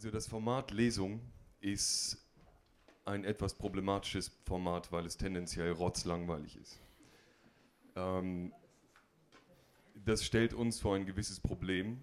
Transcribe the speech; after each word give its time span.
Also 0.00 0.10
das 0.10 0.26
Format 0.26 0.70
Lesung 0.70 1.20
ist 1.60 2.16
ein 3.04 3.22
etwas 3.22 3.52
problematisches 3.52 4.32
Format, 4.46 4.90
weil 4.92 5.04
es 5.04 5.18
tendenziell 5.18 5.72
rotzlangweilig 5.72 6.56
ist. 6.56 6.80
Ähm, 7.96 8.54
das 10.02 10.24
stellt 10.24 10.54
uns 10.54 10.80
vor 10.80 10.96
ein 10.96 11.04
gewisses 11.04 11.38
Problem, 11.38 12.02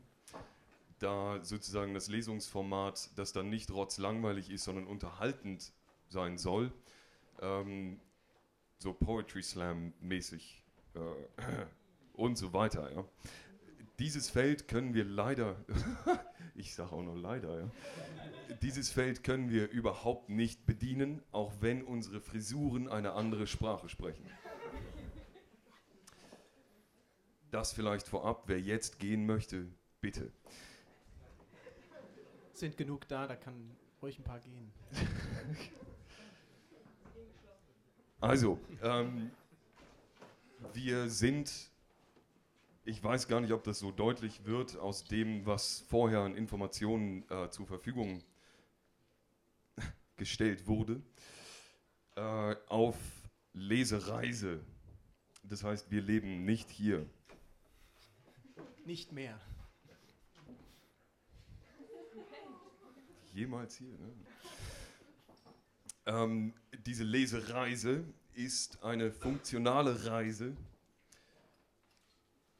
da 0.99 1.44
sozusagen 1.44 1.95
das 1.95 2.07
Lesungsformat, 2.07 3.18
das 3.18 3.34
dann 3.34 3.49
nicht 3.49 3.71
rotzlangweilig 3.71 4.52
ist, 4.52 4.66
sondern 4.66 4.86
unterhaltend 4.86 5.73
sein 6.07 6.38
soll, 6.38 6.71
ähm, 7.41 8.00
so 8.77 8.93
Poetry 8.93 9.41
Slam 9.41 9.91
mäßig 10.02 10.61
äh, 10.93 11.00
und 12.14 12.38
so 12.38 12.53
weiter. 12.53 12.91
Ja. 12.91 13.03
Dieses 14.00 14.30
Feld 14.30 14.68
können 14.68 14.94
wir 14.94 15.06
leider, 15.06 15.56
ich 16.56 16.76
sage 16.76 16.92
auch 16.92 17.02
noch 17.02 17.16
leider, 17.16 17.60
ja, 17.60 17.72
dieses 18.62 18.92
Feld 18.92 19.23
können 19.23 19.50
wir 19.50 19.70
überhaupt 19.70 20.30
nicht 20.30 20.66
bedienen, 20.66 21.22
auch 21.32 21.54
wenn 21.62 21.84
unsere 21.84 22.22
Frisuren 22.22 22.88
eine 22.90 23.14
andere 23.14 23.48
Sprache 23.48 23.90
sprechen. 23.90 24.30
Das 27.52 27.73
vielleicht 27.73 28.08
vorab, 28.08 28.44
wer 28.48 28.60
jetzt 28.60 29.00
gehen 29.00 29.26
möchte, 29.26 29.68
bitte. 30.02 30.32
Sind 32.54 32.78
genug 32.78 33.08
da, 33.08 33.28
da 33.28 33.36
kann 33.36 33.76
ruhig 34.02 34.20
ein 34.20 34.23
paar 34.23 34.40
gehen. 34.40 34.72
Also, 38.20 38.59
ähm, 38.82 39.32
wir 40.73 41.09
sind, 41.09 41.70
ich 42.88 43.04
weiß 43.04 43.27
gar 43.27 43.41
nicht, 43.41 43.52
ob 43.52 43.66
das 43.66 43.80
so 43.80 43.92
deutlich 43.92 44.45
wird 44.45 44.78
aus 44.78 45.03
dem, 45.03 45.45
was 45.45 45.81
vorher 45.89 46.22
an 46.22 46.36
Informationen 46.36 47.30
äh, 47.30 47.50
zur 47.50 47.67
Verfügung 47.67 48.23
gestellt 50.16 50.67
wurde, 50.67 51.02
äh, 52.16 52.56
auf 52.70 52.95
Lesereise. 53.52 54.61
Das 55.44 55.66
heißt, 55.66 55.92
wir 55.92 56.02
leben 56.02 56.45
nicht 56.45 56.70
hier. 56.70 57.06
Nicht 58.86 59.11
mehr. 59.11 59.38
Jemals 63.33 63.76
hier. 63.76 63.98
Ne? 63.98 64.14
Ähm, 66.06 66.54
diese 66.86 67.04
Lesereise 67.04 68.06
ist 68.33 68.81
eine 68.81 69.11
funktionale 69.11 70.06
Reise, 70.06 70.56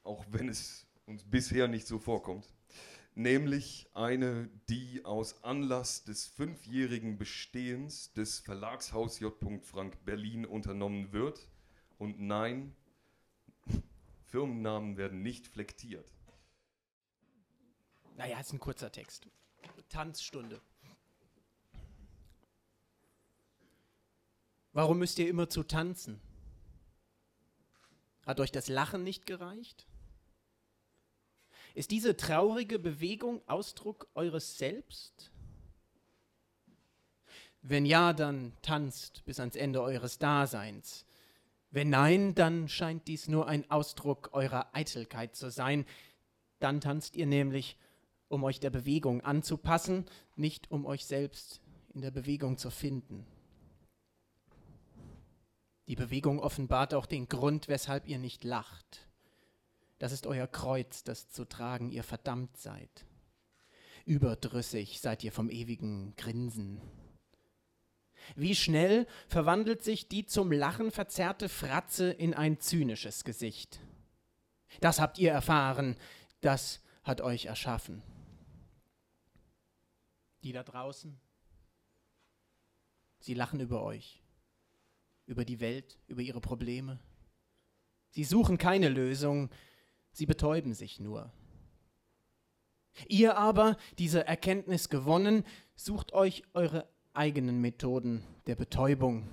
auch 0.08 0.26
wenn 0.30 0.50
es 0.50 0.88
uns 1.06 1.24
bisher 1.24 1.68
nicht 1.68 1.86
so 1.86 2.00
vorkommt, 2.00 2.48
nämlich 3.14 3.90
eine, 3.94 4.50
die 4.70 5.04
aus 5.06 5.44
Anlass 5.44 6.04
des 6.04 6.28
fünfjährigen 6.28 7.18
Bestehens 7.18 8.14
des 8.14 8.40
Verlagshaus 8.40 9.20
J. 9.20 9.34
Frank 9.62 10.04
Berlin 10.06 10.46
unternommen 10.46 11.12
wird. 11.12 11.50
Und 11.98 12.20
nein, 12.20 12.76
Firmennamen 14.26 14.98
werden 14.98 15.22
nicht 15.24 15.48
flektiert. 15.48 16.12
Naja, 18.16 18.40
ist 18.40 18.54
ein 18.54 18.60
kurzer 18.60 18.92
Text. 18.92 19.28
Tanzstunde. 19.90 20.62
Warum 24.74 25.00
müsst 25.00 25.18
ihr 25.18 25.28
immer 25.28 25.50
zu 25.50 25.64
tanzen? 25.64 26.22
Hat 28.28 28.40
euch 28.40 28.52
das 28.52 28.68
Lachen 28.68 29.04
nicht 29.04 29.26
gereicht? 29.26 29.88
Ist 31.78 31.92
diese 31.92 32.18
traurige 32.18 32.80
Bewegung 32.80 33.40
Ausdruck 33.46 34.08
eures 34.16 34.58
Selbst? 34.58 35.32
Wenn 37.62 37.86
ja, 37.86 38.14
dann 38.14 38.54
tanzt 38.64 39.24
bis 39.26 39.40
ans 39.40 39.56
Ende 39.56 39.84
eures 39.84 40.18
Daseins. 40.18 41.06
Wenn 41.70 41.92
nein, 41.92 42.34
dann 42.34 42.68
scheint 42.68 43.08
dies 43.08 43.28
nur 43.28 43.48
ein 43.48 43.70
Ausdruck 43.70 44.32
eurer 44.34 44.74
Eitelkeit 44.74 45.36
zu 45.36 45.52
sein. 45.52 45.86
Dann 46.58 46.82
tanzt 46.82 47.16
ihr 47.16 47.28
nämlich, 47.28 47.78
um 48.28 48.44
euch 48.44 48.60
der 48.60 48.72
Bewegung 48.72 49.22
anzupassen, 49.22 50.06
nicht 50.36 50.72
um 50.72 50.84
euch 50.84 51.06
selbst 51.06 51.62
in 51.94 52.02
der 52.02 52.10
Bewegung 52.10 52.58
zu 52.58 52.72
finden. 52.72 53.24
Die 55.88 55.96
Bewegung 55.96 56.40
offenbart 56.40 56.96
auch 56.96 57.06
den 57.06 57.30
Grund, 57.30 57.68
weshalb 57.68 58.08
ihr 58.08 58.18
nicht 58.18 58.44
lacht. 58.44 59.07
Das 60.00 60.12
ist 60.12 60.28
euer 60.28 60.48
Kreuz, 60.48 61.04
das 61.04 61.30
zu 61.30 61.46
tragen 61.46 61.92
ihr 61.92 62.04
verdammt 62.04 62.58
seid. 62.58 63.06
Überdrüssig 64.06 65.02
seid 65.02 65.24
ihr 65.24 65.32
vom 65.32 65.50
ewigen 65.50 66.16
Grinsen. 66.16 66.82
Wie 68.36 68.56
schnell 68.56 69.08
verwandelt 69.28 69.84
sich 69.84 70.08
die 70.08 70.26
zum 70.26 70.52
Lachen 70.52 70.92
verzerrte 70.92 71.50
Fratze 71.50 72.12
in 72.12 72.34
ein 72.34 72.60
zynisches 72.60 73.24
Gesicht. 73.24 73.80
Das 74.82 75.00
habt 75.00 75.18
ihr 75.18 75.32
erfahren, 75.32 75.96
das 76.42 76.82
hat 77.04 77.22
euch 77.22 77.46
erschaffen. 77.46 78.02
Die 80.44 80.52
da 80.52 80.64
draußen, 80.64 81.20
sie 83.20 83.34
lachen 83.34 83.60
über 83.60 83.84
euch 83.84 84.22
über 85.28 85.46
die 85.46 85.60
Welt, 85.60 86.00
über 86.08 86.22
ihre 86.22 86.42
Probleme. 86.42 87.00
Sie 88.10 88.24
suchen 88.24 88.58
keine 88.58 88.90
Lösung, 88.90 89.50
sie 90.18 90.26
betäuben 90.26 90.74
sich 90.74 91.00
nur. 91.00 91.32
Ihr 93.08 93.38
aber, 93.38 93.78
diese 94.00 94.26
Erkenntnis 94.26 94.90
gewonnen, 94.90 95.44
sucht 95.76 96.14
euch 96.14 96.44
eure 96.54 96.90
eigenen 97.14 97.62
Methoden 97.62 98.24
der 98.48 98.56
Betäubung, 98.56 99.28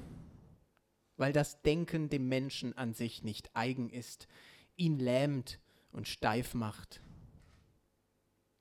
weil 1.16 1.32
das 1.32 1.62
Denken 1.62 2.10
dem 2.10 2.28
Menschen 2.28 2.76
an 2.76 2.92
sich 2.92 3.22
nicht 3.22 3.56
eigen 3.56 3.88
ist, 3.88 4.28
ihn 4.76 4.98
lähmt 4.98 5.58
und 5.90 6.06
steif 6.06 6.52
macht. 6.52 7.00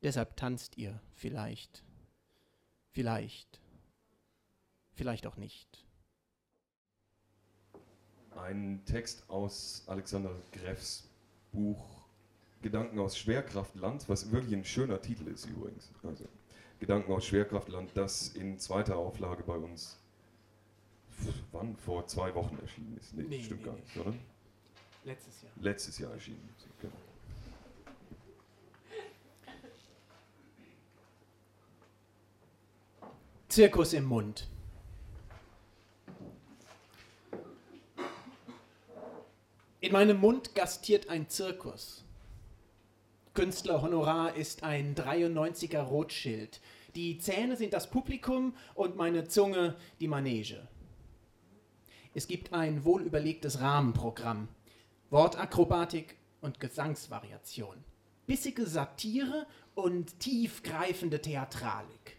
Deshalb 0.02 0.38
tanzt 0.38 0.78
ihr 0.78 1.02
vielleicht, 1.16 1.84
vielleicht, 2.92 3.60
vielleicht 4.94 5.28
auch 5.28 5.36
nicht 5.36 5.86
ein 8.38 8.82
Text 8.86 9.30
aus 9.30 9.84
Alexander 9.88 10.32
Greffs 10.52 11.08
Buch 11.52 12.03
Gedanken 12.64 12.98
aus 13.00 13.16
Schwerkraftland, 13.18 14.10
was 14.10 14.32
wirklich 14.32 14.56
ein 14.56 14.66
schöner 14.66 15.00
Titel 15.02 15.28
ist 15.28 15.46
übrigens. 15.46 15.92
Also 16.02 16.26
Gedanken 16.80 17.12
aus 17.12 17.26
Schwerkraftland, 17.26 17.92
das 17.94 18.30
in 18.30 18.58
zweiter 18.58 18.98
Auflage 18.98 19.44
bei 19.44 19.56
uns 19.56 20.00
wann 21.52 21.76
vor 21.78 22.08
zwei 22.08 22.34
Wochen 22.36 22.58
erschienen 22.60 22.98
ist. 23.00 23.14
Nee, 23.14 23.24
nee 23.24 23.44
stimmt 23.44 23.62
nee, 23.62 23.66
gar 23.68 23.76
nicht, 23.76 23.98
oder? 23.98 24.14
Letztes 25.04 25.42
Jahr. 25.42 25.52
Letztes 25.62 25.98
Jahr 26.00 26.12
erschienen. 26.12 26.50
So, 26.58 26.68
genau. 26.82 26.94
Zirkus 33.50 33.94
im 33.94 34.06
Mund. 34.06 34.48
In 39.80 39.92
meinem 39.92 40.18
Mund 40.18 40.56
gastiert 40.56 41.10
ein 41.10 41.30
Zirkus. 41.30 42.03
Künstlerhonorar 43.34 44.36
ist 44.36 44.62
ein 44.62 44.94
93er 44.94 45.80
Rotschild. 45.80 46.62
Die 46.94 47.18
Zähne 47.18 47.58
sind 47.58 47.74
das 47.74 47.90
Publikum 47.90 48.54
und 48.76 48.96
meine 48.96 49.28
Zunge 49.28 49.76
die 50.00 50.08
Manege. 50.08 50.68
Es 52.14 52.28
gibt 52.28 52.54
ein 52.54 52.86
wohlüberlegtes 52.86 53.60
Rahmenprogramm, 53.60 54.50
Wortakrobatik 55.10 56.16
und 56.42 56.60
Gesangsvariation, 56.60 57.84
bissige 58.28 58.68
Satire 58.68 59.48
und 59.74 60.20
tiefgreifende 60.20 61.20
Theatralik. 61.20 62.18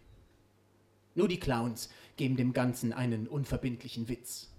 Nur 1.15 1.29
die 1.29 1.39
Clowns 1.39 1.91
geben 2.17 2.37
dem 2.37 2.53
Ganzen 2.53 2.93
einen 2.93 3.29
unverbindlichen 3.29 4.09
Witz. 4.09 4.51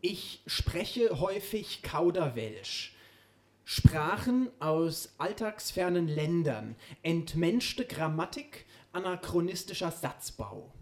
Ich 0.00 0.42
spreche 0.44 1.20
häufig 1.20 1.84
Kauderwelsch. 1.84 2.95
Sprachen 3.68 4.48
aus 4.60 5.12
alltagsfernen 5.18 6.06
Ländern, 6.06 6.76
entmenschte 7.02 7.84
Grammatik, 7.84 8.64
anachronistischer 8.92 9.90
Satzbau. 9.90 10.72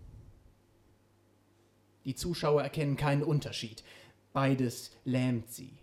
Die 2.05 2.15
Zuschauer 2.15 2.63
erkennen 2.63 2.99
keinen 2.99 3.23
Unterschied. 3.23 3.83
Beides 4.35 4.91
lähmt 5.07 5.51
sie. 5.51 5.79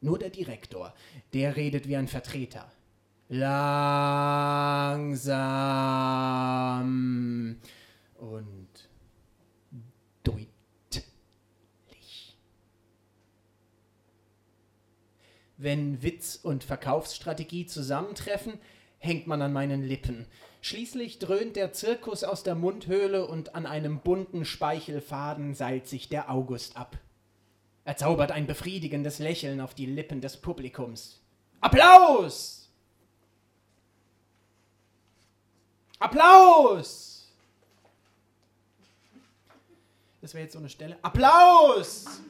Nur 0.00 0.18
der 0.18 0.30
Direktor, 0.30 0.94
der 1.32 1.54
redet 1.54 1.86
wie 1.86 1.94
ein 1.96 2.08
Vertreter. 2.08 2.72
Langsam 3.28 3.60
und 8.18 8.90
wenn 15.62 16.02
Witz 16.02 16.38
und 16.42 16.64
Verkaufsstrategie 16.64 17.66
zusammentreffen, 17.66 18.54
hängt 18.98 19.26
man 19.26 19.42
an 19.42 19.52
meinen 19.52 19.82
Lippen. 19.82 20.26
Schließlich 20.62 21.18
dröhnt 21.18 21.56
der 21.56 21.72
Zirkus 21.72 22.24
aus 22.24 22.42
der 22.42 22.54
Mundhöhle 22.54 23.26
und 23.26 23.54
an 23.54 23.66
einem 23.66 24.00
bunten 24.00 24.44
Speichelfaden 24.44 25.54
seilt 25.54 25.86
sich 25.86 26.08
der 26.08 26.30
August 26.30 26.76
ab. 26.76 26.98
Er 27.84 27.96
zaubert 27.96 28.30
ein 28.30 28.46
befriedigendes 28.46 29.18
Lächeln 29.18 29.60
auf 29.60 29.74
die 29.74 29.86
Lippen 29.86 30.20
des 30.20 30.36
Publikums. 30.36 31.20
Applaus! 31.60 32.70
Applaus! 35.98 37.28
Das 40.20 40.34
wäre 40.34 40.44
jetzt 40.44 40.52
so 40.52 40.58
eine 40.58 40.68
Stelle. 40.68 40.98
Applaus! 41.02 42.20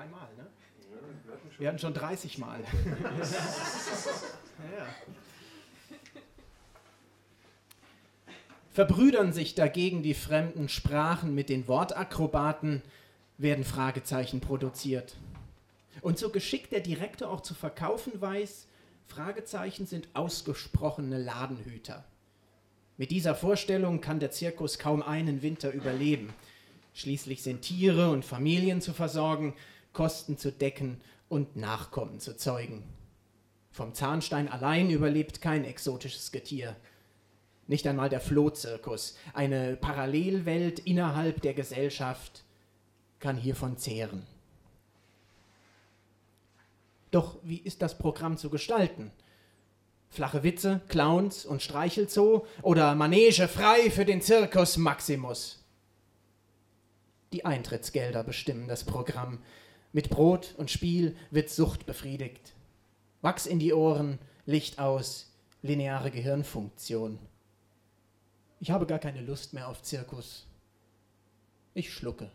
Dreimal, 0.00 0.28
ne? 0.36 0.46
Wir 1.58 1.68
hatten 1.68 1.78
schon 1.78 1.94
30 1.94 2.38
Mal. 2.38 2.60
ja. 4.76 4.86
Verbrüdern 8.70 9.32
sich 9.32 9.54
dagegen 9.54 10.02
die 10.02 10.14
fremden 10.14 10.68
Sprachen 10.68 11.34
mit 11.34 11.48
den 11.48 11.68
Wortakrobaten, 11.68 12.82
werden 13.36 13.64
Fragezeichen 13.64 14.40
produziert. 14.40 15.16
Und 16.00 16.18
so 16.18 16.30
geschickt 16.30 16.72
der 16.72 16.80
Direktor 16.80 17.30
auch 17.30 17.42
zu 17.42 17.54
verkaufen 17.54 18.20
weiß, 18.20 18.66
Fragezeichen 19.06 19.86
sind 19.86 20.08
ausgesprochene 20.14 21.18
Ladenhüter. 21.18 22.04
Mit 22.96 23.10
dieser 23.10 23.34
Vorstellung 23.34 24.00
kann 24.00 24.20
der 24.20 24.30
Zirkus 24.30 24.78
kaum 24.78 25.02
einen 25.02 25.42
Winter 25.42 25.72
überleben. 25.72 26.32
Schließlich 26.94 27.42
sind 27.42 27.62
Tiere 27.62 28.10
und 28.10 28.24
Familien 28.24 28.80
zu 28.80 28.92
versorgen, 28.92 29.54
Kosten 29.92 30.38
zu 30.38 30.52
decken 30.52 31.00
und 31.28 31.56
Nachkommen 31.56 32.20
zu 32.20 32.36
zeugen. 32.36 32.84
Vom 33.70 33.94
Zahnstein 33.94 34.48
allein 34.48 34.90
überlebt 34.90 35.40
kein 35.40 35.64
exotisches 35.64 36.32
Getier. 36.32 36.76
Nicht 37.66 37.86
einmal 37.86 38.08
der 38.08 38.20
Flohzirkus, 38.20 39.16
eine 39.32 39.76
Parallelwelt 39.76 40.80
innerhalb 40.80 41.40
der 41.42 41.54
Gesellschaft, 41.54 42.44
kann 43.20 43.36
hiervon 43.36 43.76
zehren. 43.76 44.26
Doch 47.10 47.38
wie 47.42 47.58
ist 47.58 47.82
das 47.82 47.96
Programm 47.98 48.36
zu 48.38 48.50
gestalten? 48.50 49.12
Flache 50.08 50.42
Witze, 50.42 50.80
Clowns 50.88 51.44
und 51.44 51.62
Streichelzoo 51.62 52.44
oder 52.62 52.94
Manege 52.96 53.46
frei 53.46 53.90
für 53.90 54.04
den 54.04 54.22
Zirkus 54.22 54.76
Maximus? 54.76 55.64
Die 57.32 57.44
Eintrittsgelder 57.44 58.24
bestimmen 58.24 58.66
das 58.66 58.84
Programm. 58.84 59.38
Mit 59.92 60.08
Brot 60.08 60.54
und 60.56 60.70
Spiel 60.70 61.16
wird 61.30 61.50
Sucht 61.50 61.84
befriedigt. 61.84 62.52
Wachs 63.22 63.46
in 63.46 63.58
die 63.58 63.72
Ohren, 63.72 64.18
Licht 64.46 64.78
aus, 64.78 65.32
lineare 65.62 66.10
Gehirnfunktion. 66.10 67.18
Ich 68.60 68.70
habe 68.70 68.86
gar 68.86 68.98
keine 68.98 69.20
Lust 69.20 69.52
mehr 69.52 69.68
auf 69.68 69.82
Zirkus. 69.82 70.46
Ich 71.74 71.92
schlucke. 71.92 72.30